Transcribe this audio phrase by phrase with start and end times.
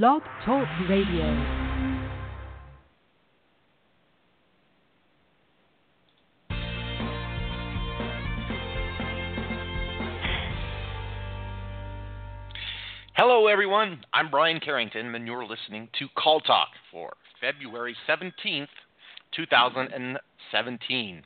[0.00, 1.22] Blog Talk Radio.
[13.16, 14.02] Hello, everyone.
[14.14, 18.68] I'm Brian Carrington, and you're listening to Call Talk for February 17th,
[19.36, 21.22] 2017.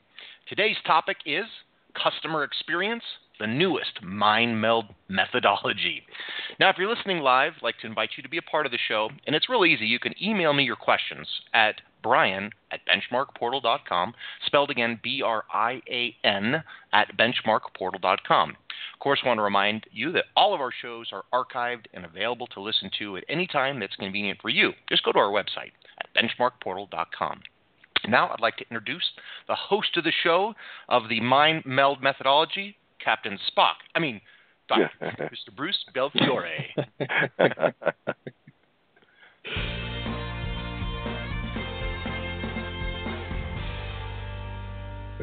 [0.48, 1.44] Today's topic is
[1.94, 3.04] customer experience,
[3.38, 6.02] the newest mind meld methodology.
[6.58, 8.72] Now, if you're listening live, I'd like to invite you to be a part of
[8.72, 9.86] the show, and it's really easy.
[9.86, 14.14] You can email me your questions at brian at benchmarkportal.com,
[14.46, 16.62] spelled again B R I A N
[16.92, 18.50] at benchmarkportal.com.
[18.50, 22.04] Of course, I want to remind you that all of our shows are archived and
[22.04, 24.72] available to listen to at any time that's convenient for you.
[24.88, 27.40] Just go to our website at benchmarkportal.com.
[28.08, 29.04] Now, I'd like to introduce
[29.48, 30.54] the host of the show
[30.88, 33.76] of the Mind Meld methodology, Captain Spock.
[33.94, 34.20] I mean,
[34.68, 34.90] Dr.
[35.00, 35.56] Mr.
[35.56, 36.66] Bruce Belfiore.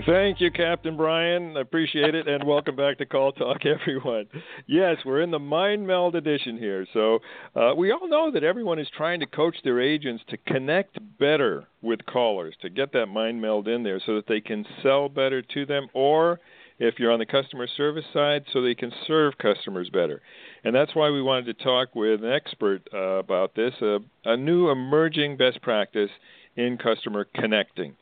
[0.07, 1.55] Thank you, Captain Brian.
[1.55, 4.25] I appreciate it, and welcome back to Call Talk, everyone.
[4.65, 6.87] Yes, we're in the Mind Meld edition here.
[6.93, 7.19] So,
[7.55, 11.67] uh, we all know that everyone is trying to coach their agents to connect better
[11.81, 15.41] with callers, to get that mind meld in there so that they can sell better
[15.41, 16.39] to them, or
[16.83, 20.21] if you're on the customer service side, so they can serve customers better.
[20.63, 24.35] And that's why we wanted to talk with an expert uh, about this uh, a
[24.35, 26.09] new emerging best practice
[26.55, 27.95] in customer connecting.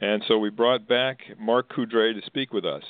[0.00, 2.84] And so we brought back Mark Coudray to speak with us.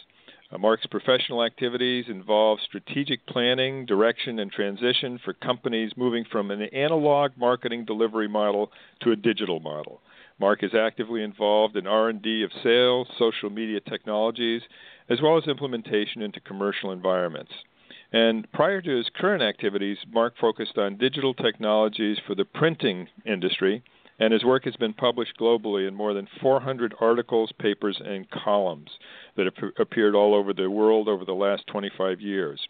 [0.52, 6.62] Uh, Mark's professional activities involve strategic planning, direction, and transition for companies moving from an
[6.62, 8.70] analog marketing delivery model
[9.02, 10.00] to a digital model.
[10.40, 14.62] Mark is actively involved in R&D of sales, social media technologies,
[15.08, 17.52] as well as implementation into commercial environments.
[18.12, 23.82] And prior to his current activities, Mark focused on digital technologies for the printing industry
[24.18, 28.90] and his work has been published globally in more than 400 articles, papers, and columns
[29.36, 32.60] that have appeared all over the world over the last 25 years.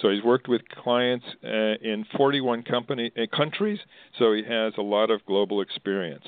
[0.00, 3.80] So he's worked with clients uh, in 41 company, uh, countries,
[4.18, 6.24] so he has a lot of global experience.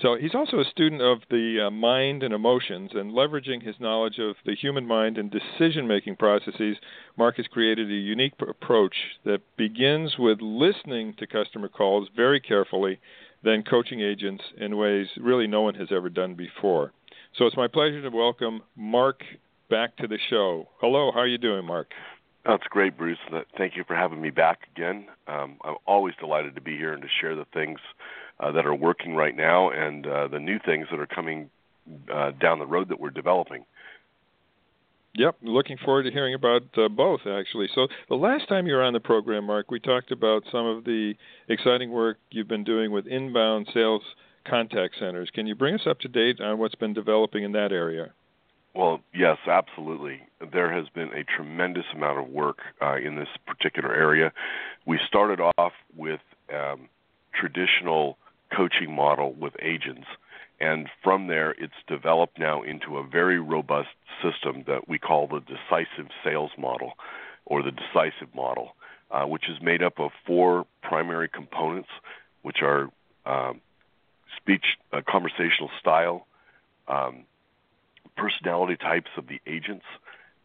[0.00, 4.18] So he's also a student of the uh, mind and emotions, and leveraging his knowledge
[4.18, 6.76] of the human mind and decision making processes,
[7.16, 8.94] Mark has created a unique approach
[9.24, 12.98] that begins with listening to customer calls very carefully
[13.44, 16.92] then coaching agents in ways really no one has ever done before.
[17.36, 19.22] So it's my pleasure to welcome Mark
[19.68, 20.68] back to the show.
[20.80, 21.90] Hello, how are you doing, Mark?
[22.44, 23.18] That's great, Bruce.
[23.56, 25.06] Thank you for having me back again.
[25.28, 27.78] Um, I'm always delighted to be here and to share the things
[28.40, 31.50] uh, that are working right now and uh, the new things that are coming
[32.12, 33.64] uh, down the road that we're developing.
[35.14, 37.68] Yep, looking forward to hearing about uh, both, actually.
[37.74, 40.84] So, the last time you were on the program, Mark, we talked about some of
[40.84, 41.14] the
[41.48, 44.02] exciting work you've been doing with inbound sales
[44.48, 45.28] contact centers.
[45.34, 48.12] Can you bring us up to date on what's been developing in that area?
[48.74, 50.22] Well, yes, absolutely.
[50.50, 54.32] There has been a tremendous amount of work uh, in this particular area.
[54.86, 56.20] We started off with
[56.52, 56.88] um,
[57.38, 58.16] traditional
[58.54, 60.06] coaching model with agents.
[60.60, 63.88] And from there, it's developed now into a very robust
[64.22, 66.92] system that we call the decisive sales model
[67.44, 68.76] or the decisive model,
[69.10, 71.88] uh, which is made up of four primary components,
[72.42, 72.90] which are
[73.26, 73.60] um,
[74.36, 76.26] speech, uh, conversational style,
[76.88, 77.24] um,
[78.16, 79.84] personality types of the agents,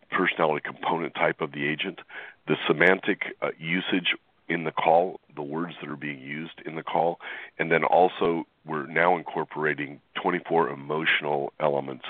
[0.10, 2.00] personality component type of the agent,
[2.48, 4.16] the semantic uh, usage
[4.50, 7.20] in the call, the words that are being used in the call,
[7.60, 12.06] and then also we're now incorporating 24 emotional elements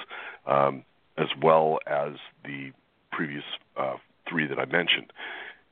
[0.45, 0.83] um,
[1.17, 2.71] as well as the
[3.11, 3.43] previous
[3.75, 3.95] uh,
[4.29, 5.11] three that I mentioned.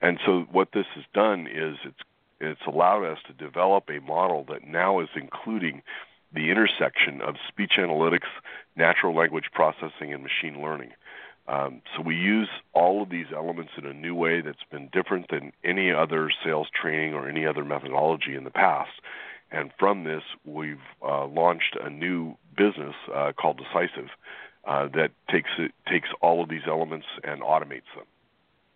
[0.02, 2.02] And so what this has done is it's
[2.42, 5.82] it's allowed us to develop a model that now is including
[6.34, 8.28] the intersection of speech analytics,
[8.76, 10.92] natural language processing, and machine learning.
[11.48, 15.30] Um, so we use all of these elements in a new way that's been different
[15.30, 18.92] than any other sales training or any other methodology in the past.
[19.52, 24.10] And from this, we've uh, launched a new business uh, called Decisive
[24.66, 28.06] uh, that takes it, takes all of these elements and automates them.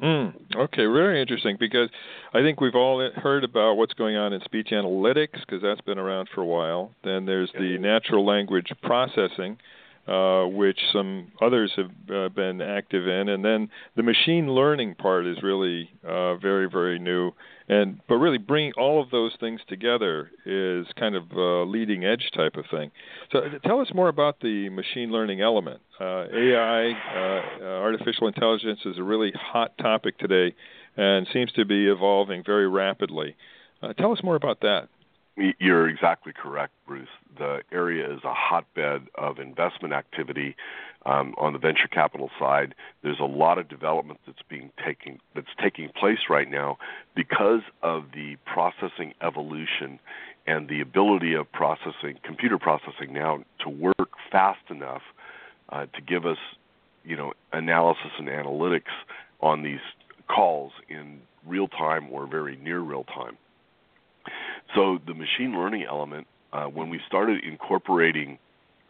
[0.02, 1.90] Mm, okay, very interesting because
[2.34, 6.00] I think we've all heard about what's going on in speech analytics because that's been
[6.00, 6.92] around for a while.
[7.04, 9.58] Then there's the natural language processing,
[10.10, 15.28] uh, which some others have uh, been active in, and then the machine learning part
[15.28, 17.32] is really uh, very, very new.
[17.68, 22.32] And but really, bringing all of those things together is kind of a leading edge
[22.36, 22.90] type of thing.
[23.32, 25.80] So, uh, tell us more about the machine learning element.
[26.02, 26.94] Uh, AI,
[27.62, 30.56] artificial intelligence, is a really hot topic today,
[30.98, 33.36] and seems to be evolving very rapidly.
[34.00, 34.88] Tell us more about that.
[35.58, 37.08] You're exactly correct, Bruce.
[37.38, 40.58] The area is a hotbed of investment activity
[41.06, 42.76] um, on the venture capital side.
[43.04, 46.78] There's a lot of development that's being taking that's taking place right now
[47.16, 50.00] because of the processing evolution
[50.46, 55.04] and the ability of processing computer processing now to work fast enough
[55.70, 56.40] uh, to give us,
[57.06, 58.92] you know, analysis and analytics
[59.40, 59.80] on these
[60.28, 63.38] calls in real time or very near real time.
[64.76, 68.38] So the machine learning element, uh, when we started incorporating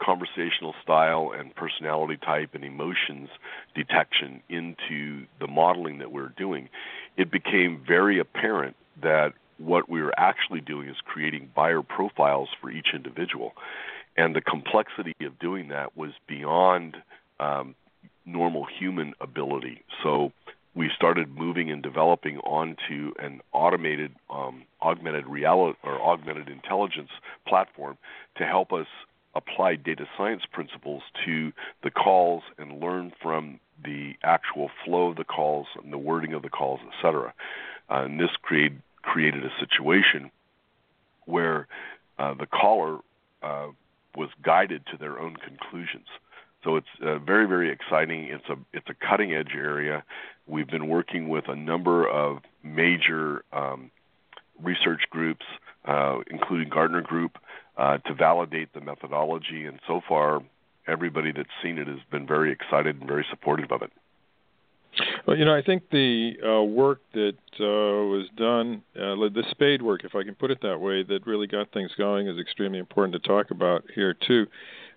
[0.02, 3.30] conversational style and personality type and emotions
[3.76, 6.70] detection into the modeling that we we're doing,
[7.18, 12.72] it became very apparent that what we were actually doing is creating buyer profiles for
[12.72, 13.54] each individual.
[14.16, 16.98] And the complexity of doing that was beyond
[17.40, 17.76] um,
[18.26, 19.84] normal human ability.
[20.04, 20.32] So
[20.76, 27.10] we started moving and developing onto an automated um, augmented reality or augmented intelligence
[27.48, 27.98] platform
[28.38, 28.88] to help us
[29.36, 31.52] apply data science principles to
[31.84, 36.42] the calls and learn from the actual flow of the calls and the wording of
[36.42, 37.34] the calls, etc.
[37.90, 40.32] Uh, and this create, created a situation
[41.26, 41.68] where
[42.18, 43.00] uh, the caller
[43.44, 43.68] uh,
[44.16, 46.08] was guided to their own conclusions.
[46.64, 48.26] So it's uh, very, very exciting.
[48.26, 50.04] It's a it's a cutting edge area.
[50.50, 53.92] We've been working with a number of major um,
[54.62, 55.46] research groups,
[55.86, 57.38] uh, including Gartner Group,
[57.78, 59.66] uh, to validate the methodology.
[59.66, 60.42] And so far,
[60.88, 63.92] everybody that's seen it has been very excited and very supportive of it.
[65.28, 67.64] Well, you know, I think the uh, work that uh,
[68.10, 71.46] was done, uh, the spade work, if I can put it that way, that really
[71.46, 74.48] got things going is extremely important to talk about here too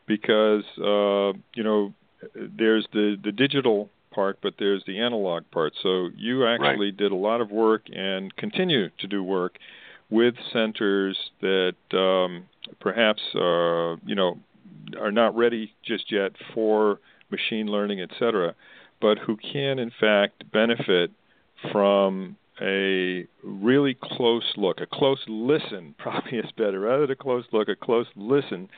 [0.06, 1.92] because uh, you know
[2.34, 5.72] there's the the digital part, but there's the analog part.
[5.82, 6.96] So you actually right.
[6.96, 9.58] did a lot of work and continue to do work
[10.10, 12.44] with centers that um,
[12.80, 14.38] perhaps uh, you know
[15.00, 17.00] are not ready just yet for
[17.30, 18.54] machine learning, et cetera,
[19.00, 21.10] but who can in fact benefit
[21.72, 27.44] from a really close look, a close listen probably is better, rather than a close
[27.52, 28.68] look, a close listen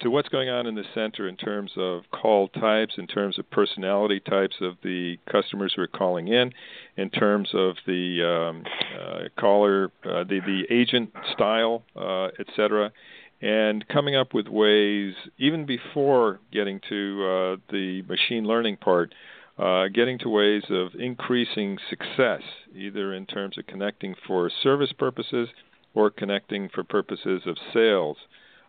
[0.00, 3.50] to what's going on in the center in terms of call types, in terms of
[3.50, 6.52] personality types of the customers who are calling in,
[6.96, 8.64] in terms of the um,
[9.00, 12.92] uh, caller, uh, the the agent style, uh, et cetera,
[13.40, 19.14] and coming up with ways, even before getting to uh, the machine learning part.
[19.58, 22.42] Uh, getting to ways of increasing success,
[22.76, 25.48] either in terms of connecting for service purposes
[25.94, 28.16] or connecting for purposes of sales.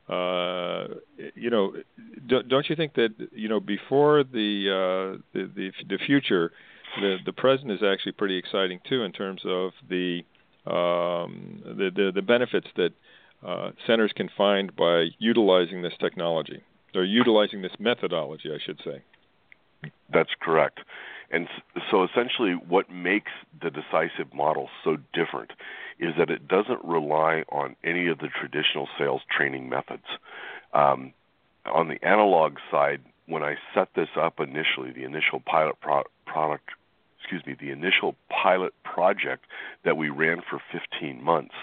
[0.09, 0.87] Uh,
[1.35, 1.73] you know,
[2.27, 6.51] don't you think that you know before the uh, the, the the future,
[6.99, 10.21] the the present is actually pretty exciting too in terms of the
[10.65, 12.91] um, the, the, the benefits that
[13.45, 16.63] uh, centers can find by utilizing this technology
[16.95, 19.01] or utilizing this methodology, I should say.
[20.11, 20.79] That's correct.
[21.31, 21.47] And
[21.91, 25.51] so essentially, what makes the decisive model so different
[25.99, 30.05] is that it doesn't rely on any of the traditional sales training methods.
[30.73, 31.13] Um,
[31.65, 36.69] on the analog side, when I set this up initially, the initial pilot pro- product,
[37.19, 39.45] excuse me, the initial pilot project
[39.85, 41.53] that we ran for 15 months,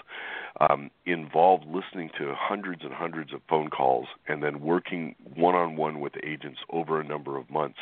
[0.59, 5.75] um, involved listening to hundreds and hundreds of phone calls and then working one on
[5.75, 7.79] one with agents over a number of months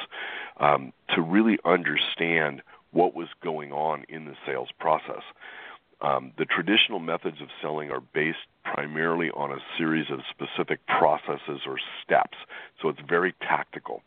[0.60, 5.22] um, to really understand what was going on in the sales process.
[6.06, 11.62] Um, the traditional methods of selling are based primarily on a series of specific processes
[11.66, 12.38] or steps,
[12.80, 14.04] so it's very tactical.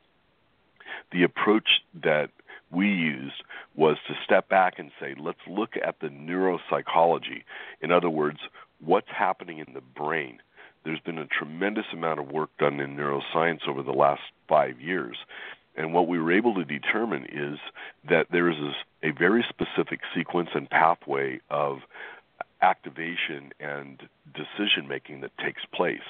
[1.10, 2.30] The approach that
[2.70, 3.42] we used
[3.74, 7.42] was to step back and say, let's look at the neuropsychology.
[7.80, 8.38] In other words,
[8.84, 10.38] what's happening in the brain.
[10.84, 15.16] There's been a tremendous amount of work done in neuroscience over the last five years.
[15.78, 17.58] And what we were able to determine is
[18.10, 18.56] that there is
[19.04, 21.78] a very specific sequence and pathway of
[22.60, 24.02] activation and
[24.34, 26.02] decision making that takes place.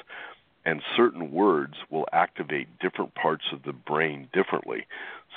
[0.64, 4.86] And certain words will activate different parts of the brain differently.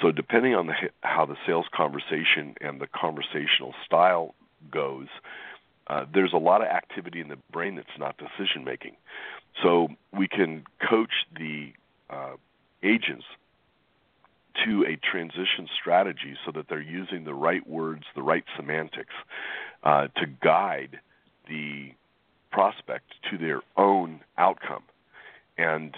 [0.01, 4.33] So, depending on the, how the sales conversation and the conversational style
[4.71, 5.07] goes,
[5.87, 8.95] uh, there's a lot of activity in the brain that's not decision making.
[9.61, 11.73] So, we can coach the
[12.09, 12.35] uh,
[12.81, 13.25] agents
[14.65, 19.13] to a transition strategy so that they're using the right words, the right semantics
[19.83, 20.99] uh, to guide
[21.47, 21.91] the
[22.51, 24.83] prospect to their own outcome.
[25.57, 25.95] And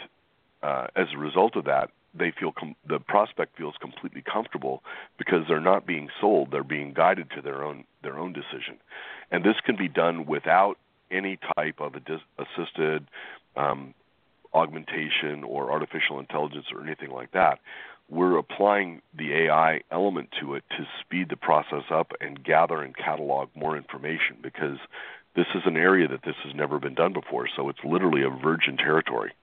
[0.62, 4.84] uh, as a result of that, they feel com- the prospect feels completely comfortable
[5.18, 8.78] because they're not being sold; they're being guided to their own their own decision.
[9.32, 10.78] And this can be done without
[11.10, 13.08] any type of assisted
[13.56, 13.94] um,
[14.54, 17.60] augmentation or artificial intelligence or anything like that.
[18.10, 22.96] We're applying the AI element to it to speed the process up and gather and
[22.96, 24.78] catalog more information because
[25.36, 27.48] this is an area that this has never been done before.
[27.56, 29.34] So it's literally a virgin territory.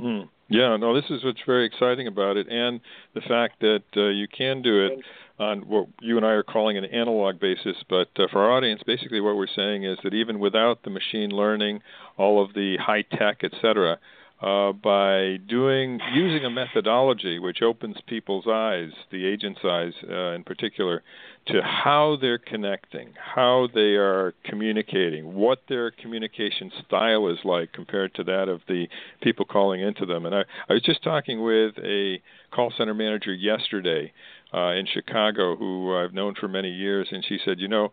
[0.00, 0.28] Mm.
[0.48, 2.80] Yeah, no, this is what's very exciting about it, and
[3.14, 5.00] the fact that uh, you can do it
[5.38, 7.76] on what you and I are calling an analog basis.
[7.88, 11.30] But uh, for our audience, basically what we're saying is that even without the machine
[11.30, 11.82] learning,
[12.16, 13.98] all of the high tech, et cetera,
[14.40, 20.44] uh, by doing using a methodology which opens people's eyes, the agent's eyes uh, in
[20.44, 21.02] particular,
[21.46, 28.14] to how they're connecting, how they are communicating, what their communication style is like compared
[28.14, 28.86] to that of the
[29.22, 30.24] people calling into them.
[30.24, 32.20] And I, I was just talking with a
[32.52, 34.12] call center manager yesterday
[34.54, 37.90] uh, in Chicago who I've known for many years, and she said, you know,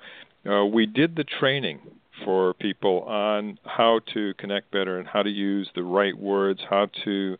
[0.47, 1.79] uh, we did the training
[2.23, 6.87] for people on how to connect better and how to use the right words, how
[7.03, 7.37] to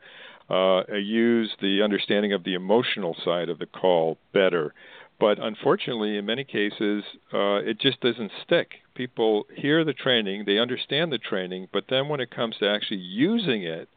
[0.50, 4.74] uh, use the understanding of the emotional side of the call better.
[5.20, 7.03] But unfortunately, in many cases,
[7.34, 8.72] uh, it just doesn't stick.
[8.96, 13.00] People hear the training, they understand the training, but then when it comes to actually
[13.00, 13.88] using it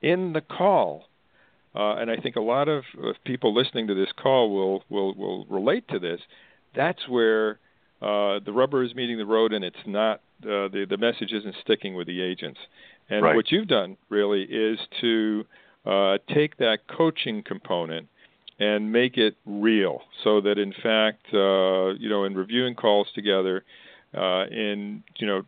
[0.00, 1.08] in the call,
[1.74, 5.14] uh, and I think a lot of, of people listening to this call will will
[5.14, 6.20] will relate to this.
[6.74, 7.58] That's where
[8.00, 11.54] uh, the rubber is meeting the road, and it's not uh, the the message isn't
[11.62, 12.60] sticking with the agents.
[13.10, 13.34] And right.
[13.34, 15.44] what you've done really is to
[15.86, 18.08] uh, take that coaching component
[18.60, 23.64] and make it real, so that in fact, uh, you know, in reviewing calls together,
[24.16, 25.42] uh, in you know,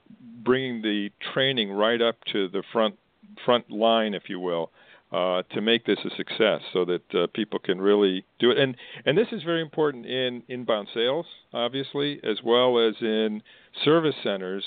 [0.45, 2.97] bringing the training right up to the front
[3.45, 4.71] front line, if you will,
[5.13, 8.59] uh, to make this a success so that uh, people can really do it.
[8.59, 13.43] And and this is very important in inbound sales, obviously, as well as in
[13.85, 14.65] service centers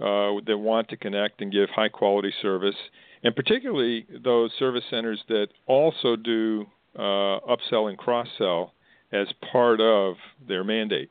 [0.00, 2.76] uh, that want to connect and give high quality service,
[3.22, 6.66] and particularly those service centers that also do
[6.98, 8.72] uh, upsell and cross sell
[9.12, 10.14] as part of
[10.46, 11.10] their mandate.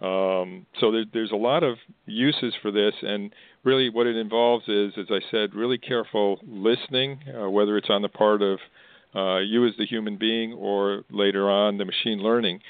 [0.00, 3.32] Um, so there, there's a lot of uses for this, and
[3.64, 8.02] really what it involves is, as I said, really careful listening, uh, whether it's on
[8.02, 8.58] the part of
[9.14, 12.60] uh, you as the human being or later on the machine learning,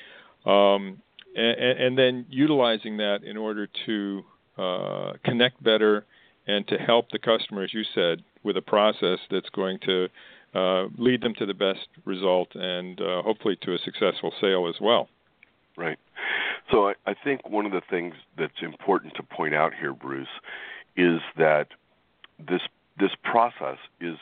[0.47, 1.01] um,
[1.35, 4.23] and, and, then utilizing that in order to
[4.59, 6.05] uh, connect better
[6.47, 10.09] and to help the customer, as you said, with a process that's going to
[10.55, 14.81] uh, lead them to the best result and uh, hopefully to a successful sale as
[14.81, 15.09] well.
[15.77, 15.99] Right.
[16.71, 20.29] So I, I think one of the things that's important to point out here, Bruce,
[20.97, 21.69] is that
[22.39, 22.63] this
[22.99, 24.17] this process is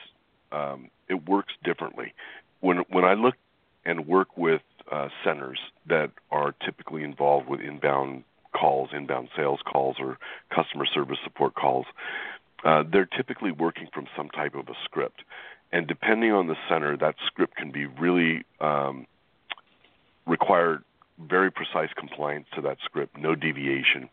[0.51, 2.15] um, it works differently.
[2.61, 3.35] When when I look
[3.85, 9.97] and work with uh, centers that are typically involved with inbound calls, inbound sales calls,
[9.99, 10.19] or
[10.55, 11.87] customer service support calls,
[12.65, 15.23] uh, they're typically working from some type of a script.
[15.73, 19.07] And depending on the center, that script can be really um,
[20.27, 20.83] require
[21.19, 24.09] very precise compliance to that script, no deviation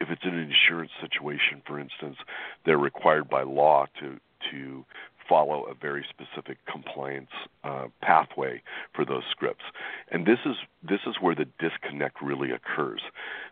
[0.00, 2.16] if it's an insurance situation, for instance,
[2.64, 4.18] they're required by law to
[4.50, 4.84] to
[5.28, 7.30] follow a very specific compliance
[7.64, 8.60] uh, pathway
[8.94, 9.64] for those scripts.
[10.10, 13.00] And this is this is where the disconnect really occurs,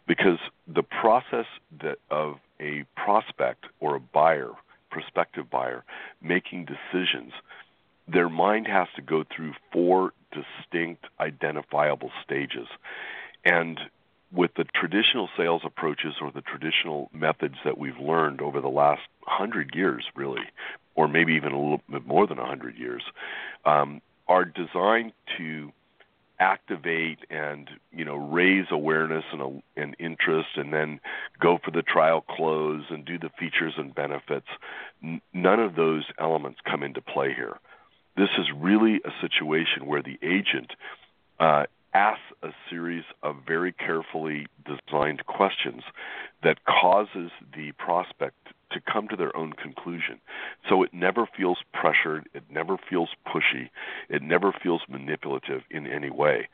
[0.07, 1.47] because the process
[1.81, 4.51] that of a prospect or a buyer,
[4.91, 5.85] prospective buyer,
[6.21, 7.33] making decisions,
[8.07, 12.69] their mind has to go through four distinct identifiable stages.
[13.45, 13.81] And
[14.33, 19.03] with the traditional sales approaches or the traditional methods that we've learned over the last
[19.27, 20.43] hundred years, really,
[20.95, 23.03] or maybe even a little bit more than a hundred years,
[23.65, 25.73] um, are designed to
[26.39, 30.99] activate and you know raise awareness and, and interest, and then
[31.39, 34.49] go for the trial close and do the features and benefits.
[35.03, 37.59] N- none of those elements come into play here.
[38.17, 40.73] This is really a situation where the agent
[41.39, 45.83] uh, asks a series of very carefully designed questions
[46.43, 48.37] that causes the prospect
[48.73, 50.19] to come to their own conclusion.
[50.69, 53.69] So it never feels pressured, it never feels pushy,
[54.09, 56.49] it never feels manipulative in any way.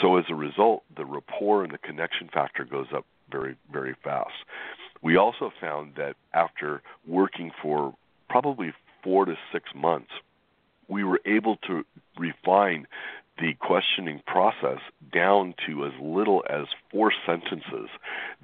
[0.00, 4.34] So as a result, the rapport and the connection factor goes up very, very fast.
[5.02, 7.94] We also found that after working for
[8.28, 8.72] probably
[9.02, 10.10] four to six months,
[10.88, 11.84] we were able to
[12.18, 12.86] refine
[13.38, 14.78] the questioning process
[15.12, 17.88] down to as little as four sentences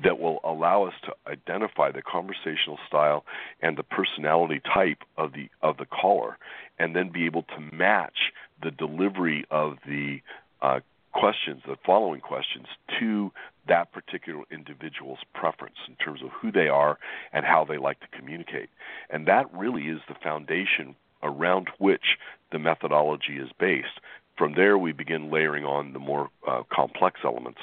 [0.03, 3.25] that will allow us to identify the conversational style
[3.63, 6.39] and the personality type of the of the caller
[6.79, 8.33] and then be able to match
[8.63, 10.21] the delivery of the
[10.61, 10.81] uh,
[11.13, 12.67] questions, the following questions,
[12.99, 13.31] to
[13.69, 16.99] that particular individual's preference in terms of who they are
[17.33, 18.71] and how they like to communicate.
[19.09, 22.17] And that really is the foundation around which
[22.51, 24.01] the methodology is based.
[24.41, 27.61] From there, we begin layering on the more uh, complex elements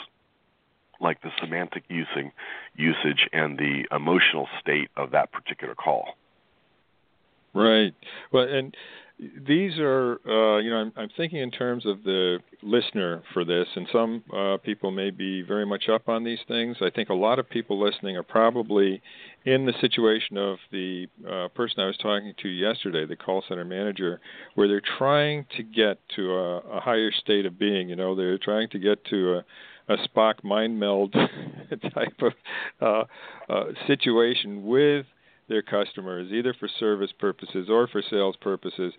[1.02, 2.32] like the semantic using,
[2.76, 6.10] usage and the emotional state of that particular call.
[7.56, 7.96] Right.
[8.32, 8.78] Well, and
[9.20, 13.66] these are, uh, you know, I'm, I'm, thinking in terms of the listener for this,
[13.76, 16.78] and some uh, people may be very much up on these things.
[16.82, 19.02] I think a lot of people listening are probably
[19.46, 23.66] in the situation of the uh, person I was talking to yesterday, the call center
[23.66, 24.22] manager,
[24.54, 27.90] where they're trying to get to a, a higher state of being.
[27.90, 29.46] You know, they're trying to get to a
[29.90, 31.14] a Spock mind meld
[31.94, 32.34] type of
[32.82, 33.04] uh,
[33.52, 35.06] uh, situation with
[35.48, 38.94] their customers, either for service purposes or for sales purposes,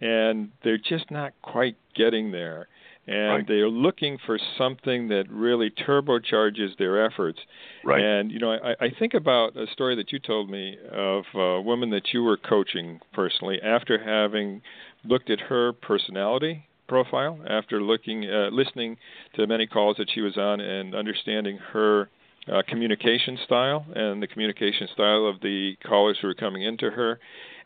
[0.00, 2.68] and they're just not quite getting there.
[3.04, 3.48] And right.
[3.48, 7.40] they're looking for something that really turbocharges their efforts.
[7.84, 8.00] Right.
[8.00, 11.60] And you know, I, I think about a story that you told me of a
[11.60, 14.62] woman that you were coaching personally after having
[15.04, 18.96] looked at her personality profile, after looking, uh, listening
[19.34, 22.08] to many calls that she was on, and understanding her
[22.50, 27.20] uh, communication style and the communication style of the callers who are coming into her,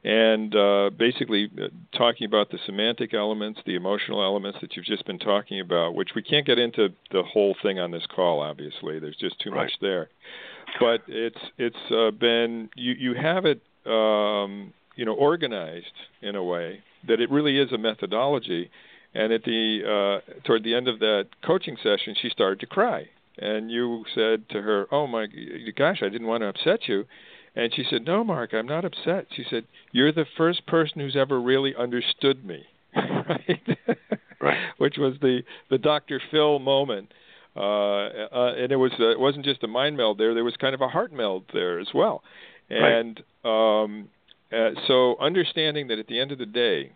[0.05, 5.07] and uh, basically uh, talking about the semantic elements, the emotional elements that you've just
[5.07, 8.41] been talking about, which we can't get into the whole thing on this call.
[8.41, 9.65] Obviously, there's just too right.
[9.65, 10.09] much there.
[10.79, 15.87] But it's it's uh, been you you have it um, you know organized
[16.21, 18.71] in a way that it really is a methodology.
[19.15, 23.09] And at the uh, toward the end of that coaching session, she started to cry
[23.39, 25.27] and you said to her, "Oh my
[25.77, 27.07] gosh, I didn't want to upset you,"
[27.55, 31.17] and she said, "No, Mark, I'm not upset." She said, "You're the first person who's
[31.17, 32.65] ever really understood me."
[32.97, 33.79] right?
[34.41, 34.69] right.
[34.79, 36.21] Which was the the Dr.
[36.31, 37.13] Phil moment.
[37.55, 40.35] Uh, uh, and it was uh, it wasn't just a mind meld there.
[40.35, 42.23] There was kind of a heart meld there as well,
[42.69, 43.83] and right.
[43.83, 44.11] um,
[44.53, 46.93] uh, so understanding that at the end of the day,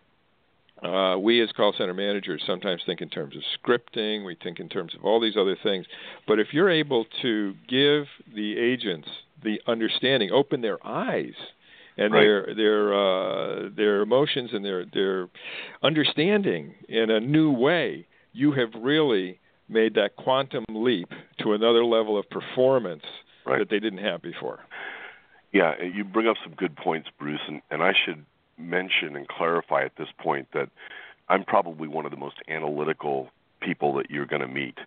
[0.82, 4.69] uh, we as call center managers sometimes think in terms of scripting, we think in
[4.69, 5.86] terms of all these other things.
[6.26, 9.08] But if you're able to give the agents
[9.43, 11.34] the understanding, open their eyes
[11.97, 12.21] and right.
[12.21, 15.28] their their uh, their emotions and their their
[15.82, 19.38] understanding in a new way, you have really
[19.69, 23.04] made that quantum leap to another level of performance
[23.47, 23.58] right.
[23.58, 24.60] that they didn't have before.
[25.52, 28.25] Yeah, you bring up some good points, Bruce, and, and I should
[28.60, 30.68] mention and clarify at this point that
[31.28, 34.78] I'm probably one of the most analytical people that you're going to meet.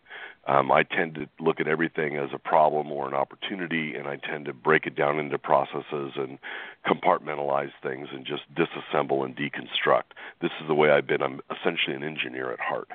[0.46, 4.18] Um, I tend to look at everything as a problem or an opportunity, and I
[4.18, 6.38] tend to break it down into processes and
[6.86, 10.12] compartmentalize things and just disassemble and deconstruct.
[10.42, 11.22] This is the way I've been.
[11.22, 12.90] I'm essentially an engineer at heart.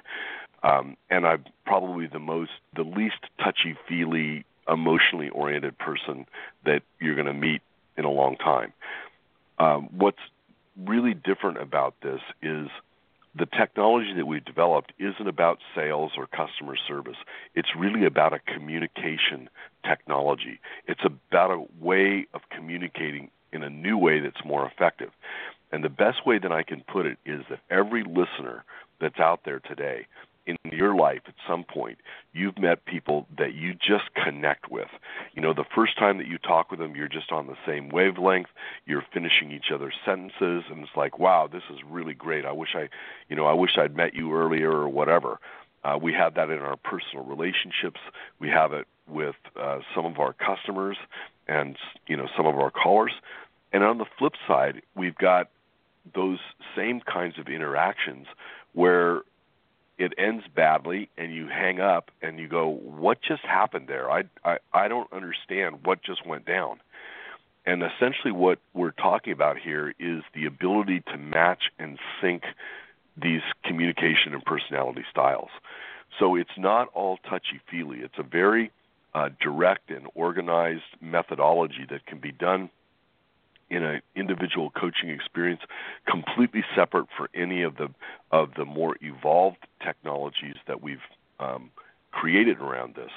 [0.63, 6.27] Um, and I'm probably the most, the least touchy feely, emotionally oriented person
[6.65, 7.63] that you're going to meet
[7.97, 8.73] in a long time.
[9.59, 10.19] Um, what's
[10.87, 12.69] really different about this is
[13.35, 17.17] the technology that we've developed isn't about sales or customer service.
[17.55, 19.49] It's really about a communication
[19.87, 20.61] technology.
[20.87, 25.11] It's about a way of communicating in a new way that's more effective.
[25.71, 28.65] And the best way that I can put it is that every listener
[29.01, 30.07] that's out there today
[30.49, 31.99] in your life at some point
[32.33, 34.89] you've met people that you just connect with.
[35.35, 37.91] You know the first time that you talk with them you're just on the same
[37.91, 38.49] wavelength
[38.87, 42.45] you're finishing each other's sentences and it's like wow this is really great.
[42.45, 42.89] I wish i
[43.29, 45.39] you know i wish i'd met you earlier or whatever.
[45.85, 48.01] Uh, we have that in our personal relationships.
[48.41, 50.97] We have it with uh, some of our customers
[51.47, 53.13] and you know some of our callers.
[53.73, 55.51] And on the flip side we've got
[56.15, 56.39] those
[56.75, 58.27] same kinds of interactions
[58.73, 59.23] where
[59.99, 64.11] it ends badly and you hang up and you go what just happened there?
[64.11, 66.81] I i i don't understand what just went down.
[67.67, 72.45] And essentially what we're talking about here is the ability to match and sync
[73.21, 75.51] these communication and personality styles.
[76.19, 78.71] So it's not all touchy feely it's a very
[79.15, 82.71] uh, direct and organized methodology that can be done
[83.71, 85.61] in an individual coaching experience
[86.07, 87.89] completely separate for any of the
[88.31, 90.99] of the more evolved technologies that we've
[91.41, 91.71] um,
[92.11, 93.11] created around this.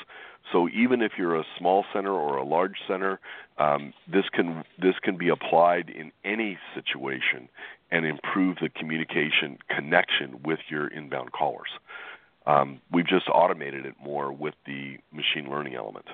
[0.51, 3.19] So even if you're a small center or a large center,
[3.57, 7.47] um, this can this can be applied in any situation
[7.91, 11.69] and improve the communication connection with your inbound callers.
[12.45, 16.07] Um, we've just automated it more with the machine learning element.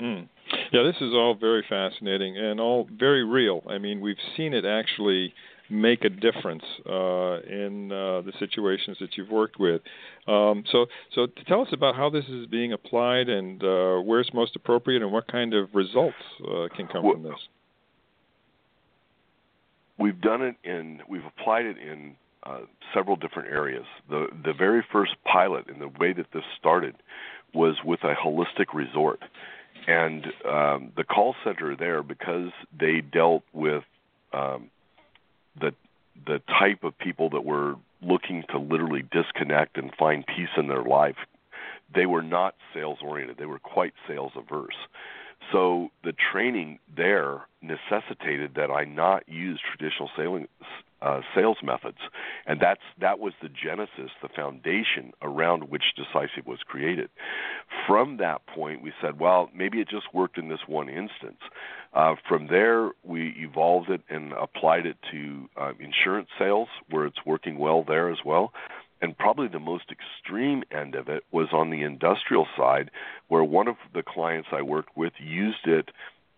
[0.00, 0.28] Mm.
[0.72, 3.62] Yeah, this is all very fascinating and all very real.
[3.68, 5.34] I mean, we've seen it actually
[5.70, 9.80] make a difference uh, in uh, the situations that you've worked with.
[10.26, 14.32] Um, so, so tell us about how this is being applied and uh, where it's
[14.34, 17.48] most appropriate, and what kind of results uh, can come well, from this.
[19.98, 22.60] We've done it in, we've applied it in uh,
[22.92, 23.84] several different areas.
[24.10, 26.96] The the very first pilot and the way that this started
[27.54, 29.20] was with a holistic resort,
[29.86, 33.84] and um, the call center there because they dealt with
[34.32, 34.70] um,
[35.60, 35.72] the
[36.26, 40.82] the type of people that were looking to literally disconnect and find peace in their
[40.82, 41.16] life.
[41.94, 43.38] They were not sales oriented.
[43.38, 44.76] They were quite sales averse.
[45.50, 50.48] So the training there necessitated that I not use traditional sailing,
[51.00, 51.98] uh, sales methods,
[52.46, 57.10] and that's that was the genesis, the foundation around which Decisive was created.
[57.86, 61.40] From that point, we said, well, maybe it just worked in this one instance.
[61.92, 67.26] Uh, from there, we evolved it and applied it to uh, insurance sales, where it's
[67.26, 68.52] working well there as well.
[69.02, 72.90] And probably the most extreme end of it was on the industrial side,
[73.26, 75.90] where one of the clients I worked with used it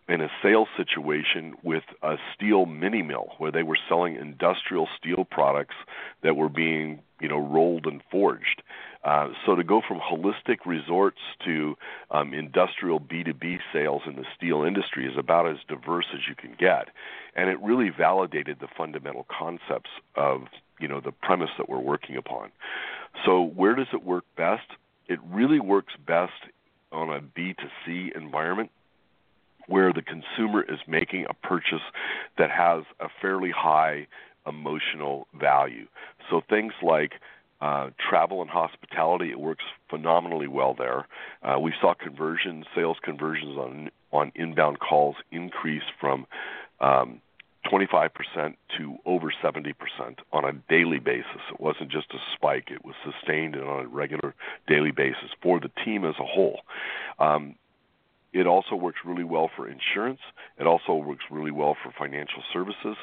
[0.08, 5.24] in a sales situation with a steel mini mill where they were selling industrial steel
[5.24, 5.76] products
[6.22, 8.62] that were being you know rolled and forged.
[9.02, 11.76] Uh, so to go from holistic resorts to
[12.10, 16.54] um, industrial b2b sales in the steel industry is about as diverse as you can
[16.58, 16.88] get.
[17.34, 20.42] And it really validated the fundamental concepts of
[20.80, 22.50] you know the premise that we're working upon
[23.24, 24.66] so where does it work best
[25.08, 26.32] it really works best
[26.92, 28.70] on a b2c environment
[29.66, 31.82] where the consumer is making a purchase
[32.38, 34.06] that has a fairly high
[34.46, 35.86] emotional value.
[36.30, 37.12] So things like
[37.60, 41.06] uh, travel and hospitality, it works phenomenally well there.
[41.42, 46.24] Uh, we saw conversions, sales conversions on on inbound calls increase from
[46.80, 47.20] um,
[47.70, 48.10] 25%
[48.78, 49.74] to over 70%
[50.32, 51.40] on a daily basis.
[51.52, 54.34] It wasn't just a spike; it was sustained and on a regular
[54.66, 56.60] daily basis for the team as a whole.
[57.18, 57.56] Um,
[58.34, 60.18] it also works really well for insurance.
[60.58, 62.96] It also works really well for financial services,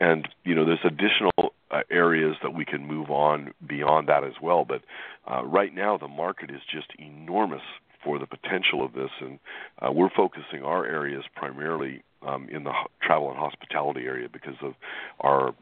[0.00, 4.34] and you know there's additional uh, areas that we can move on beyond that as
[4.42, 4.64] well.
[4.64, 4.82] But
[5.30, 7.62] uh, right now the market is just enormous
[8.04, 9.38] for the potential of this, and
[9.80, 14.74] uh, we're focusing our areas primarily um, in the travel and hospitality area because of
[15.20, 15.54] our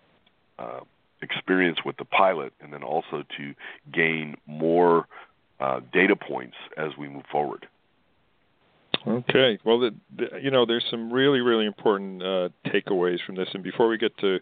[0.58, 0.80] uh,
[1.22, 3.54] experience with the pilot, and then also to
[3.92, 5.06] gain more
[5.58, 7.66] uh, data points as we move forward.
[9.06, 9.58] Okay.
[9.64, 13.48] Well, the, the, you know, there's some really, really important uh, takeaways from this.
[13.54, 14.38] And before we get to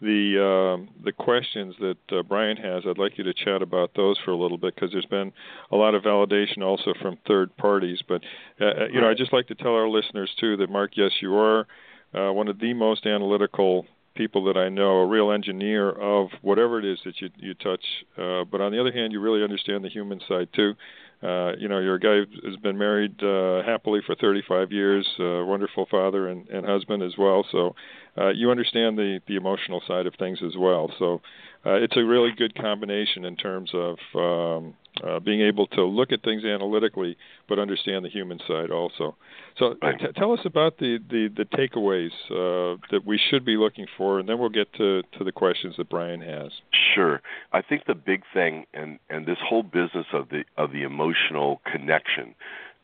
[0.00, 4.18] the uh, the questions that uh, Brian has, I'd like you to chat about those
[4.24, 5.32] for a little bit because there's been
[5.70, 8.00] a lot of validation also from third parties.
[8.06, 8.22] But
[8.60, 11.12] uh, uh you know, I'd just like to tell our listeners too that Mark, yes,
[11.20, 11.66] you are
[12.14, 16.78] uh, one of the most analytical people that I know, a real engineer of whatever
[16.78, 17.84] it is that you you touch.
[18.18, 20.74] Uh, but on the other hand, you really understand the human side too.
[21.22, 25.44] Uh, you know, you're a guy who's been married uh, happily for 35 years, uh,
[25.44, 27.44] wonderful father and, and husband as well.
[27.52, 27.74] So
[28.16, 30.90] uh, you understand the the emotional side of things as well.
[30.98, 31.20] So
[31.66, 34.74] uh, it's a really good combination in terms of um,
[35.06, 37.16] uh, being able to look at things analytically,
[37.48, 39.16] but understand the human side also.
[39.58, 43.86] So, t- tell us about the the, the takeaways uh, that we should be looking
[43.96, 46.50] for, and then we'll get to, to the questions that Brian has.
[46.94, 47.20] Sure,
[47.52, 51.60] I think the big thing, and and this whole business of the of the emotional
[51.70, 52.34] connection,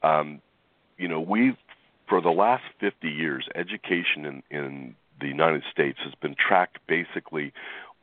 [0.02, 0.40] um,
[0.98, 1.56] you know, we've
[2.08, 7.52] for the last 50 years, education in, in the United States has been tracked basically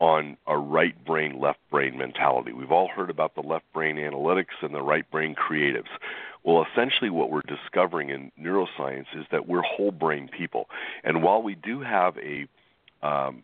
[0.03, 2.51] on a right brain, left brain mentality.
[2.51, 5.87] We've all heard about the left brain analytics and the right brain creatives.
[6.43, 10.69] Well, essentially, what we're discovering in neuroscience is that we're whole brain people.
[11.05, 12.47] And while we do have a
[13.01, 13.43] um,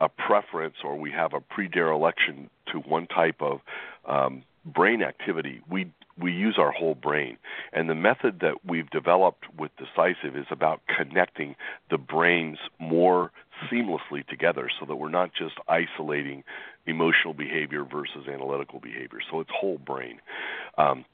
[0.00, 3.60] a preference or we have a predilection to one type of
[4.04, 7.38] um, brain activity, we we use our whole brain.
[7.72, 11.54] And the method that we've developed with Decisive is about connecting
[11.88, 13.30] the brains more
[13.70, 16.44] seamlessly together so that we're not just isolating
[16.86, 19.18] emotional behavior versus analytical behavior.
[19.30, 20.20] So it's whole brain.
[20.78, 21.04] Um,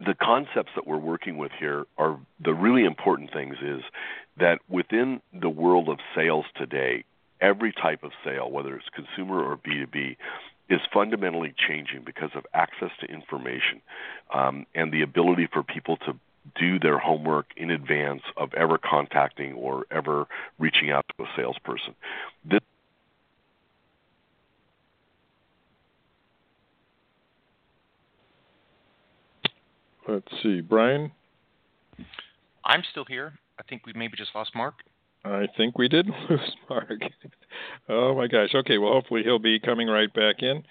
[0.00, 3.82] the concepts that we're working with here are the really important things is
[4.38, 7.04] that within the world of sales today,
[7.40, 10.16] every type of sale, whether it's consumer or B2B,
[10.68, 13.80] is fundamentally changing because of access to information
[14.34, 16.14] um, and the ability for people to
[16.58, 20.26] do their homework in advance of ever contacting or ever
[20.58, 21.94] reaching out to a salesperson.
[22.44, 22.60] This
[30.08, 31.10] Let's see, Brian.
[32.64, 33.32] I'm still here.
[33.58, 34.74] I think we maybe just lost Mark.
[35.24, 37.00] I think we did lose Mark.
[37.88, 38.54] oh my gosh.
[38.54, 38.78] Okay.
[38.78, 40.62] Well, hopefully he'll be coming right back in.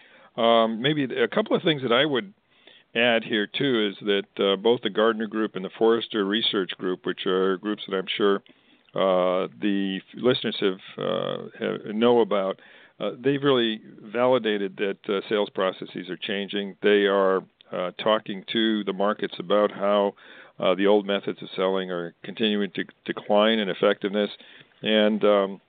[0.41, 2.33] Um, maybe a couple of things that I would
[2.95, 7.05] add here too is that uh, both the Gartner Group and the Forrester Research Group,
[7.05, 8.41] which are groups that I'm sure
[8.95, 12.61] uh, the listeners have, uh, have know about,
[12.99, 16.77] uh, they've really validated that uh, sales processes are changing.
[16.81, 20.13] They are uh, talking to the markets about how
[20.77, 24.29] the old methods of selling are continuing to decline in effectiveness,
[24.81, 25.61] and um,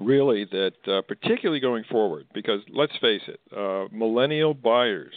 [0.00, 3.40] really that particularly going forward, because let's face it,
[3.92, 5.12] millennial buyers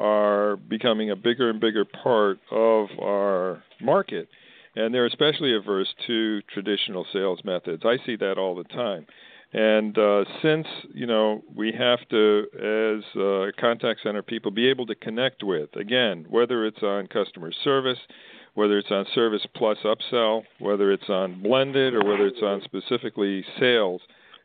[0.00, 4.28] are becoming a bigger and bigger part of our market,
[4.74, 7.82] and they're especially averse to traditional sales methods.
[7.84, 9.06] I see that all the time.
[9.52, 14.86] And uh, since you know we have to, as uh, contact center people, be able
[14.86, 17.98] to connect with again, whether it's on customer service,
[18.54, 23.44] whether it's on service plus upsell, whether it's on blended, or whether it's on specifically
[23.58, 24.00] sales,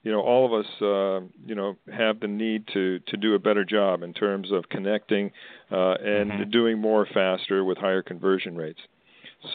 [0.05, 3.39] you know, all of us, uh, you know, have the need to to do a
[3.39, 5.31] better job in terms of connecting
[5.71, 6.49] uh, and mm-hmm.
[6.51, 8.79] doing more faster with higher conversion rates.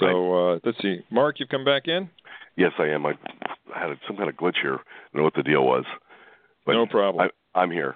[0.00, 0.54] So right.
[0.56, 2.10] uh, let's see, Mark, you've come back in.
[2.56, 3.06] Yes, I am.
[3.06, 3.14] I
[3.72, 4.74] had some kind of glitch here.
[4.74, 4.76] I
[5.12, 5.84] don't know what the deal was.
[6.66, 7.30] But no problem.
[7.54, 7.94] I, I'm here.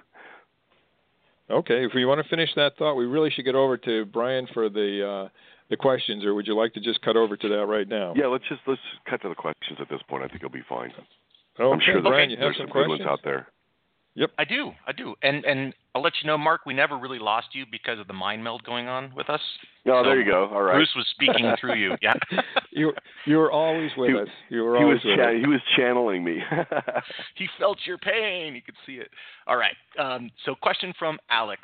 [1.51, 4.47] Okay, if you want to finish that thought, we really should get over to Brian
[4.55, 5.29] for the uh,
[5.71, 8.15] the questions, or would you like to just cut over to that right now?
[8.17, 10.23] Yeah, let's just let's cut to the questions at this point.
[10.23, 10.93] I think it'll be fine.
[11.59, 11.73] Okay.
[11.73, 13.49] I'm sure Brian, you have some, some good ones out there.
[14.17, 14.31] Yep.
[14.39, 14.71] I do.
[14.87, 15.15] I do.
[15.23, 18.13] And and I'll let you know, Mark, we never really lost you because of the
[18.13, 19.41] mind meld going on with us.
[19.87, 20.49] Oh, so there you go.
[20.53, 20.75] All right.
[20.75, 21.97] Bruce was speaking through you.
[22.01, 22.15] Yeah.
[22.71, 22.93] you
[23.27, 24.29] you were always with he, us.
[24.51, 25.37] You were he always was with cha- us.
[25.41, 26.39] he was channeling me.
[27.35, 28.55] he felt your pain.
[28.55, 29.11] He could see it.
[29.49, 29.75] All right.
[29.99, 31.63] Um, so, question from Alex.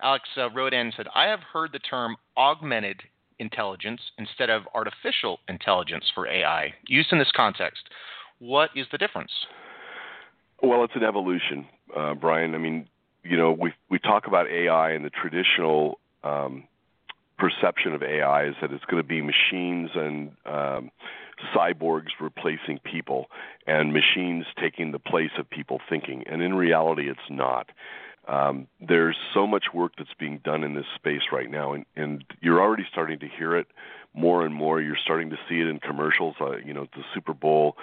[0.00, 3.02] Alex uh, wrote in and said, "I have heard the term augmented
[3.38, 7.82] intelligence instead of artificial intelligence for AI used in this context.
[8.42, 9.30] What is the difference?"
[10.60, 12.54] Well, it's an evolution, uh, Brian.
[12.54, 12.88] I mean,
[13.22, 16.64] you know, we we talk about AI and the traditional um,
[17.38, 20.90] perception of AI is that it's going to be machines and um,
[21.54, 23.26] cyborgs replacing people,
[23.66, 26.24] and machines taking the place of people thinking.
[26.26, 27.70] And in reality, it's not.
[28.28, 32.24] Um, there's so much work that's being done in this space right now, and, and
[32.40, 33.66] you're already starting to hear it
[34.14, 34.80] more and more.
[34.80, 36.36] You're starting to see it in commercials.
[36.40, 37.76] Uh, you know, the Super Bowl.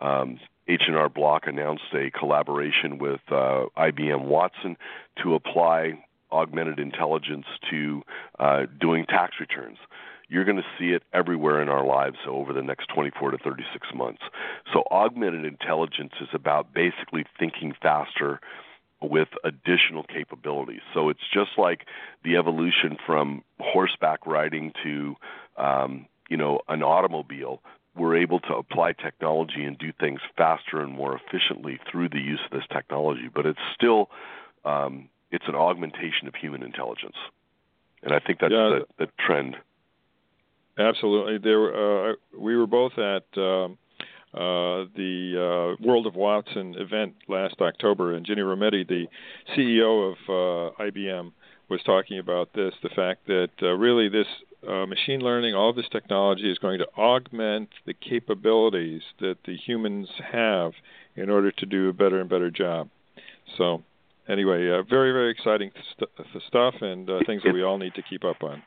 [0.00, 4.76] Um, H&R Block announced a collaboration with uh, IBM Watson
[5.22, 8.02] to apply augmented intelligence to
[8.38, 9.78] uh, doing tax returns.
[10.28, 13.88] You're going to see it everywhere in our lives over the next 24 to 36
[13.94, 14.22] months.
[14.72, 18.40] So, augmented intelligence is about basically thinking faster
[19.02, 20.80] with additional capabilities.
[20.94, 21.86] So, it's just like
[22.24, 25.14] the evolution from horseback riding to
[25.58, 27.60] um, you know an automobile
[27.96, 32.40] we're able to apply technology and do things faster and more efficiently through the use
[32.44, 33.28] of this technology.
[33.32, 34.10] But it's still
[34.64, 37.16] um, it's an augmentation of human intelligence,
[38.02, 38.80] and I think that's yeah.
[38.98, 39.56] the, the trend.
[40.78, 42.10] Absolutely, there.
[42.10, 43.24] Uh, we were both at.
[43.36, 43.78] Um,
[44.34, 49.06] uh, the uh, World of Watson event last October, and Ginny Rometty, the
[49.56, 51.30] CEO of uh, IBM,
[51.68, 54.26] was talking about this the fact that uh, really this
[54.68, 60.08] uh, machine learning, all this technology is going to augment the capabilities that the humans
[60.32, 60.72] have
[61.16, 62.88] in order to do a better and better job.
[63.56, 63.82] So,
[64.28, 66.10] anyway, uh, very, very exciting st-
[66.48, 68.62] stuff and uh, things that we all need to keep up on.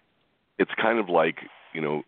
[0.60, 1.38] It's kind of like,
[1.74, 2.04] you know,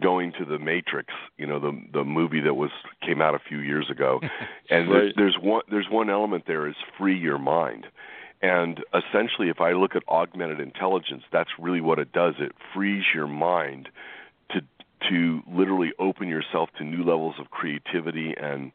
[0.00, 2.70] going to the Matrix, you know, the the movie that was
[3.06, 4.20] came out a few years ago,
[4.70, 5.12] and right.
[5.16, 7.86] there's, there's one there's one element there is free your mind.
[8.40, 12.34] And essentially, if I look at augmented intelligence, that's really what it does.
[12.38, 13.88] It frees your mind
[14.50, 14.60] to
[15.10, 18.72] to literally open yourself to new levels of creativity and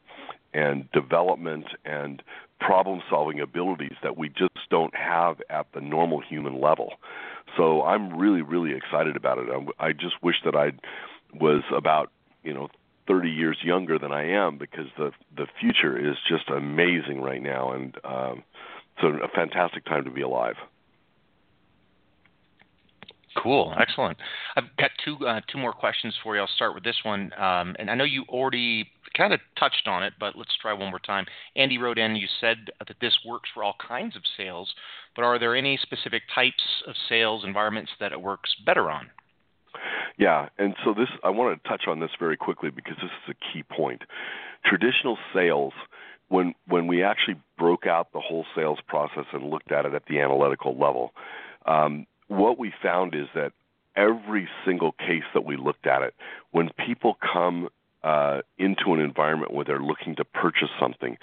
[0.52, 2.22] and development and
[2.60, 6.94] problem solving abilities that we just don't have at the normal human level.
[7.56, 9.48] So I'm really really excited about it.
[9.50, 10.72] I, I just wish that I
[11.34, 12.10] was about
[12.42, 12.68] you know
[13.06, 17.72] 30 years younger than I am because the the future is just amazing right now
[17.72, 17.96] and.
[18.04, 18.42] Um,
[19.00, 20.56] so a fantastic time to be alive.
[23.36, 24.16] Cool, excellent.
[24.56, 26.40] I've got two uh, two more questions for you.
[26.40, 30.02] I'll start with this one, um, and I know you already kind of touched on
[30.02, 31.26] it, but let's try one more time.
[31.56, 32.14] Andy wrote in.
[32.16, 34.72] You said that this works for all kinds of sales,
[35.16, 39.10] but are there any specific types of sales environments that it works better on?
[40.16, 43.34] Yeah, and so this I want to touch on this very quickly because this is
[43.34, 44.02] a key point.
[44.64, 45.72] Traditional sales
[46.34, 50.06] when when we actually broke out the whole sales process and looked at it at
[50.06, 51.12] the analytical level,
[51.64, 53.52] um, what we found is that
[53.94, 56.12] every single case that we looked at it,
[56.50, 57.68] when people come
[58.02, 61.16] uh, into an environment where they're looking to purchase something,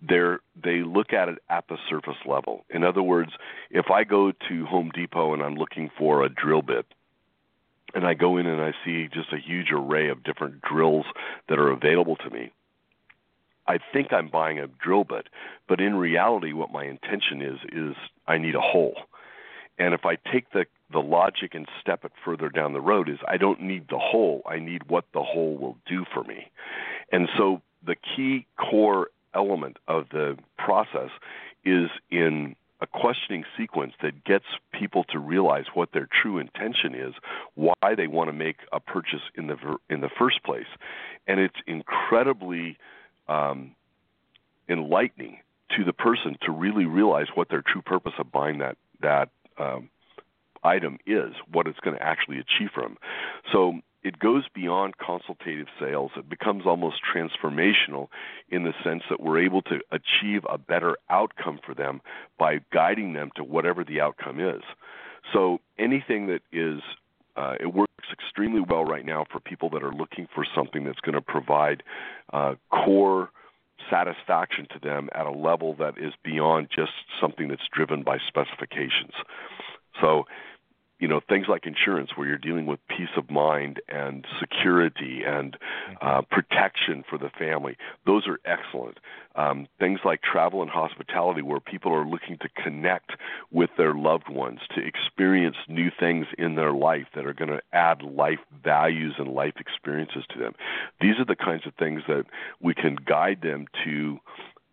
[0.00, 2.64] they're they look at it at the surface level.
[2.70, 3.32] In other words,
[3.70, 6.86] if I go to Home Depot and I'm looking for a drill bit,
[7.96, 11.06] and I go in and I see just a huge array of different drills
[11.48, 12.52] that are available to me.
[13.66, 15.28] I think I'm buying a drill bit,
[15.68, 17.96] but in reality, what my intention is is
[18.26, 18.96] I need a hole.
[19.78, 23.18] And if I take the the logic and step it further down the road, is
[23.26, 24.42] I don't need the hole.
[24.46, 26.50] I need what the hole will do for me.
[27.10, 31.10] And so the key core element of the process
[31.64, 37.14] is in a questioning sequence that gets people to realize what their true intention is,
[37.54, 39.56] why they want to make a purchase in the
[39.88, 40.66] in the first place,
[41.26, 42.76] and it's incredibly
[43.28, 43.74] um,
[44.68, 45.38] enlightening
[45.76, 49.88] to the person to really realize what their true purpose of buying that that um,
[50.62, 52.96] item is, what it's going to actually achieve them.
[53.52, 56.10] So it goes beyond consultative sales.
[56.16, 58.08] It becomes almost transformational
[58.48, 62.00] in the sense that we're able to achieve a better outcome for them
[62.38, 64.62] by guiding them to whatever the outcome is.
[65.32, 66.80] So anything that is,
[67.36, 71.00] uh, it works extremely well right now for people that are looking for something that's
[71.00, 71.82] going to provide
[72.32, 73.30] uh, core
[73.90, 79.12] satisfaction to them at a level that is beyond just something that's driven by specifications.
[80.00, 80.24] So
[81.02, 85.56] you know things like insurance where you're dealing with peace of mind and security and
[86.00, 87.76] uh, protection for the family.
[88.06, 88.98] Those are excellent.
[89.34, 93.16] Um, things like travel and hospitality where people are looking to connect
[93.50, 97.62] with their loved ones to experience new things in their life that are going to
[97.72, 100.54] add life values and life experiences to them.
[101.00, 102.26] These are the kinds of things that
[102.60, 104.20] we can guide them to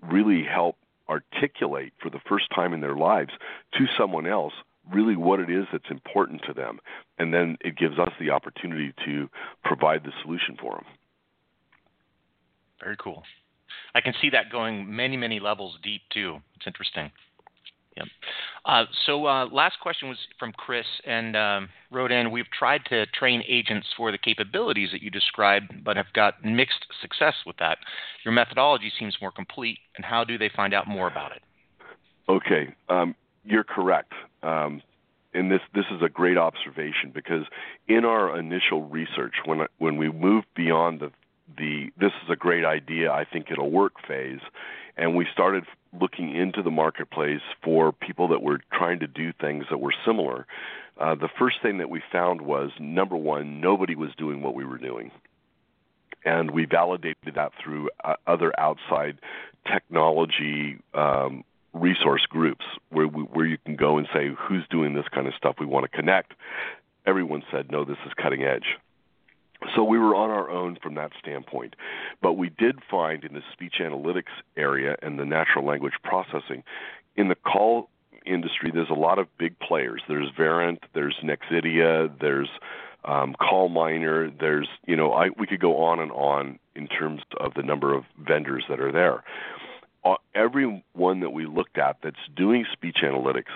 [0.04, 0.76] really help
[1.10, 3.32] articulate for the first time in their lives
[3.74, 4.54] to someone else
[4.93, 6.80] really what it is that's important to them.
[7.17, 9.30] And then it gives us the opportunity to
[9.63, 10.86] provide the solution for them.
[12.82, 13.23] Very cool.
[13.93, 16.38] I can see that going many, many levels deep too.
[16.56, 17.12] It's interesting.
[17.97, 18.08] Yep.
[18.65, 23.06] Uh, so, uh, last question was from Chris and um, wrote in We've tried to
[23.08, 27.78] train agents for the capabilities that you described, but have got mixed success with that.
[28.23, 31.41] Your methodology seems more complete, and how do they find out more about it?
[32.30, 32.73] Okay.
[32.89, 33.15] Um,
[33.49, 34.13] you're correct.
[34.43, 34.81] Um,
[35.33, 37.45] and this this is a great observation because
[37.88, 41.12] in our initial research, when when we moved beyond the
[41.57, 44.41] the this is a great idea, I think it'll work phase,
[44.97, 45.65] and we started
[45.99, 50.45] looking into the marketplace for people that were trying to do things that were similar.
[50.99, 54.65] Uh, the first thing that we found was number one, nobody was doing what we
[54.65, 55.12] were doing
[56.25, 59.19] and we validated that through uh, other outside
[59.65, 65.08] technology um, resource groups where we, where you can go and say who's doing this
[65.13, 65.55] kind of stuff?
[65.60, 66.34] We want to connect.
[67.05, 68.77] Everyone said no this is cutting edge.
[69.75, 71.75] So we were on our own from that standpoint.
[72.21, 76.63] But we did find in the speech analytics area and the natural language processing
[77.15, 77.89] in the call
[78.25, 80.01] industry there's a lot of big players.
[80.08, 82.49] There's Verint there's Nexidia there's
[83.05, 87.53] um, CallMiner there's you know I, we could go on and on in terms of
[87.53, 89.23] the number of vendors that are there
[90.03, 93.51] Uh, everyone that we looked at that's doing speech analytics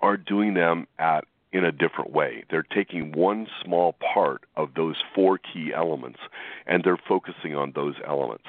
[0.00, 2.44] are doing them at in a different way.
[2.50, 6.18] They're taking one small part of those four key elements
[6.66, 8.46] and they're focusing on those elements.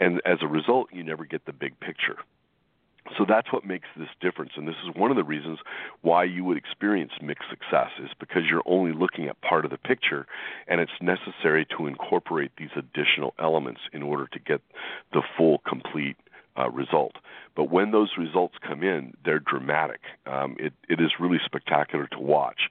[0.00, 2.16] And as a result, you never get the big picture.
[3.28, 4.52] That's what makes this difference.
[4.56, 5.58] And this is one of the reasons
[6.00, 9.78] why you would experience mixed success is because you're only looking at part of the
[9.78, 10.26] picture
[10.66, 14.62] and it's necessary to incorporate these additional elements in order to get
[15.12, 16.16] the full, complete
[16.58, 17.12] uh, result.
[17.54, 20.00] But when those results come in, they're dramatic.
[20.26, 22.62] Um, it, it is really spectacular to watch.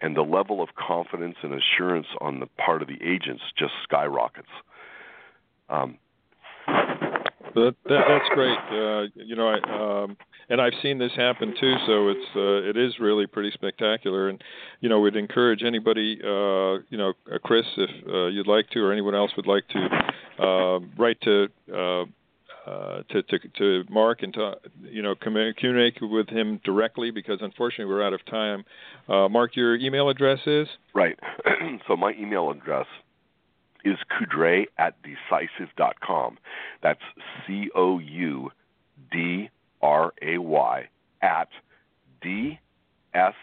[0.00, 4.48] And the level of confidence and assurance on the part of the agents just skyrockets.
[5.68, 5.98] Um,
[7.56, 8.58] that, that that's great.
[8.70, 10.16] Uh, you know, I, um,
[10.48, 11.74] and I've seen this happen too.
[11.86, 14.28] So it's uh, it is really pretty spectacular.
[14.28, 14.42] And
[14.80, 18.80] you know, we'd encourage anybody, uh, you know, uh, Chris, if uh, you'd like to,
[18.80, 21.48] or anyone else would like to, uh, write to.
[21.74, 22.04] Uh,
[22.66, 27.84] uh, to, to to Mark and to you know communicate with him directly because unfortunately
[27.84, 28.64] we're out of time.
[29.08, 31.16] Uh, Mark, your email address is right.
[31.86, 32.86] so my email address
[33.84, 36.38] is Coudray at decisive.com.
[36.82, 37.00] That's
[37.46, 38.50] C O U
[39.12, 39.50] D
[39.82, 40.88] R A Y
[41.22, 41.48] at
[42.22, 42.58] D
[43.14, 43.34] S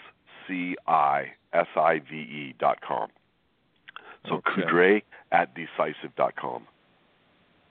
[0.48, 3.10] C I S I V E dot com.
[4.28, 4.62] So okay.
[4.62, 6.68] Coudray at decisive dot com.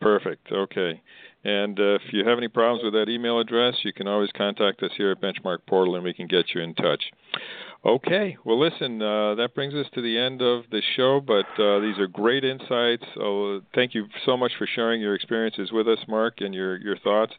[0.03, 0.51] Perfect.
[0.51, 1.01] Okay.
[1.45, 4.83] And uh, if you have any problems with that email address, you can always contact
[4.83, 7.03] us here at Benchmark Portal and we can get you in touch.
[7.85, 11.81] Okay, well, listen, uh, that brings us to the end of the show, but uh,
[11.81, 13.03] these are great insights.
[13.19, 16.97] Oh, thank you so much for sharing your experiences with us, Mark, and your, your
[16.99, 17.33] thoughts.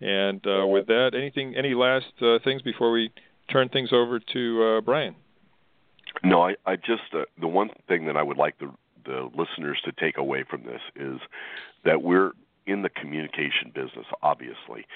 [0.00, 3.12] And uh, with that, anything, any last uh, things before we
[3.52, 5.16] turn things over to uh, Brian?
[6.24, 8.72] No, I, I just uh, the one thing that I would like the
[9.04, 11.20] the listeners to take away from this is
[11.84, 12.32] that we're
[12.66, 14.86] in the communication business, obviously.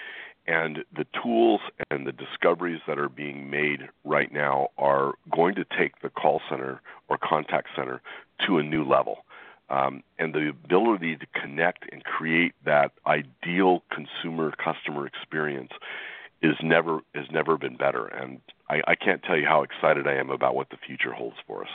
[0.46, 5.64] And the tools and the discoveries that are being made right now are going to
[5.64, 8.02] take the call center or contact center
[8.46, 9.24] to a new level.
[9.70, 15.72] Um, and the ability to connect and create that ideal consumer customer experience
[16.42, 18.06] is never has never been better.
[18.06, 21.36] And I, I can't tell you how excited I am about what the future holds
[21.46, 21.70] for us.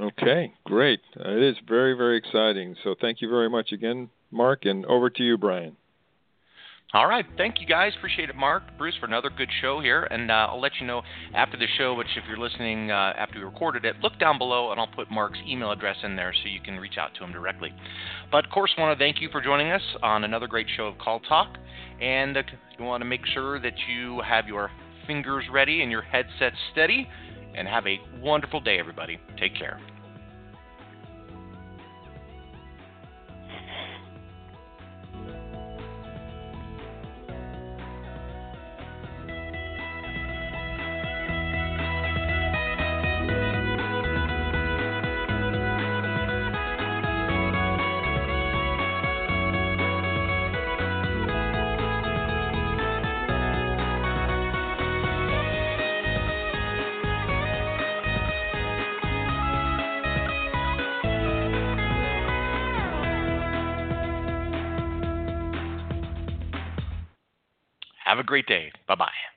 [0.00, 1.00] Okay, great.
[1.16, 2.74] It is very, very exciting.
[2.82, 5.76] So thank you very much again, Mark, and over to you, Brian.
[6.94, 7.24] All right.
[7.36, 7.92] Thank you, guys.
[7.96, 10.04] Appreciate it, Mark, Bruce, for another good show here.
[10.04, 11.02] And uh, I'll let you know
[11.34, 14.70] after the show, which if you're listening uh, after we recorded it, look down below
[14.70, 17.32] and I'll put Mark's email address in there so you can reach out to him
[17.32, 17.74] directly.
[18.30, 20.96] But of course, want to thank you for joining us on another great show of
[20.98, 21.56] Call Talk.
[22.00, 22.42] And uh,
[22.78, 24.70] you want to make sure that you have your
[25.08, 27.08] fingers ready and your headset steady.
[27.56, 29.18] And have a wonderful day, everybody.
[29.38, 29.80] Take care.
[68.34, 68.72] Great day.
[68.88, 69.33] Bye bye.